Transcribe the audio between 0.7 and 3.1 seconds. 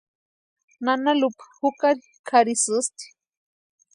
Nana Lupa jukari kʼarhisïsti.